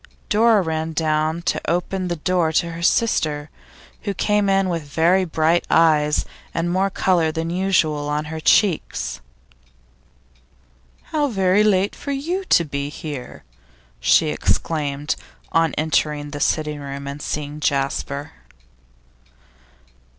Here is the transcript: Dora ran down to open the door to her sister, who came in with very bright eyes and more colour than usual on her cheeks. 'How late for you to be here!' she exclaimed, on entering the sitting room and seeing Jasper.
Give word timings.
Dora 0.29 0.63
ran 0.63 0.93
down 0.93 1.43
to 1.43 1.61
open 1.69 2.07
the 2.07 2.15
door 2.15 2.51
to 2.53 2.71
her 2.71 2.81
sister, 2.81 3.51
who 4.01 4.15
came 4.15 4.49
in 4.49 4.67
with 4.67 4.81
very 4.81 5.25
bright 5.25 5.63
eyes 5.69 6.25
and 6.55 6.71
more 6.71 6.89
colour 6.89 7.31
than 7.31 7.51
usual 7.51 8.09
on 8.09 8.25
her 8.25 8.39
cheeks. 8.39 9.21
'How 11.11 11.27
late 11.27 11.93
for 11.95 12.11
you 12.11 12.43
to 12.45 12.65
be 12.65 12.89
here!' 12.89 13.43
she 13.99 14.29
exclaimed, 14.29 15.15
on 15.51 15.75
entering 15.75 16.31
the 16.31 16.39
sitting 16.39 16.79
room 16.79 17.05
and 17.07 17.21
seeing 17.21 17.59
Jasper. 17.59 18.31